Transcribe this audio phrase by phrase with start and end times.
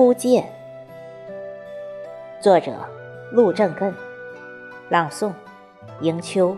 [0.00, 0.42] 初见》，
[2.42, 2.74] 作者
[3.32, 3.94] 陆正根，
[4.88, 5.30] 朗诵
[6.00, 6.56] 迎秋。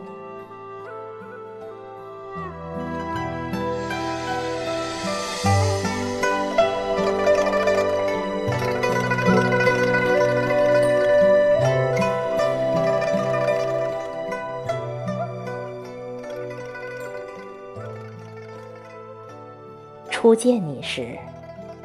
[20.08, 21.18] 初见你时，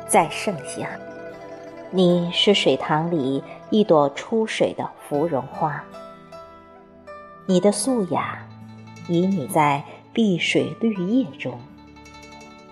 [0.08, 0.88] 在盛夏，
[1.90, 5.82] 你是水塘里一朵出水的芙蓉花。
[7.45, 8.45] 你的素雅，
[9.08, 11.58] 旖旎在碧水绿叶中，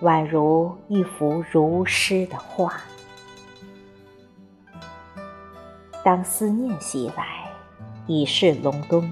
[0.02, 2.78] 宛如一幅如诗的画。
[6.04, 7.50] 当思念袭来，
[8.06, 9.10] 已是隆冬。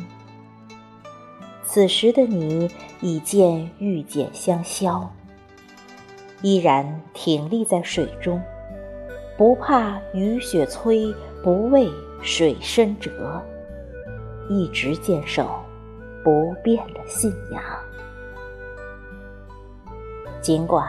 [1.64, 2.70] 此时的你，
[3.01, 5.10] 已见玉简香消。
[6.42, 8.38] 依然挺立在水中，
[9.37, 11.90] 不怕雨雪催，不畏
[12.23, 13.43] 水深折，
[14.49, 15.60] 一直坚守
[16.23, 17.63] 不变的信仰。
[20.41, 20.87] 尽管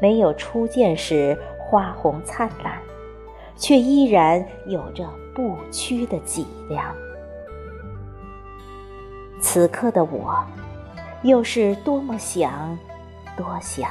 [0.00, 2.78] 没有初见时花红灿烂，
[3.56, 6.94] 却依然有着不屈的脊梁。
[9.40, 10.44] 此刻的我，
[11.22, 12.78] 又是多么想，
[13.36, 13.90] 多想。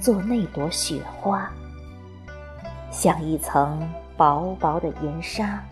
[0.00, 1.50] 做那朵雪花，
[2.90, 5.62] 像一层薄薄的银纱，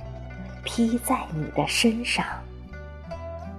[0.65, 2.25] 披在你的身上，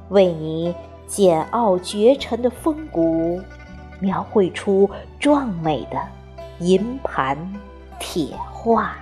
[0.09, 0.75] 为你
[1.07, 3.41] 简傲绝尘的风骨，
[3.99, 6.01] 描绘出壮美的
[6.59, 7.37] 银盘
[7.99, 8.95] 铁画。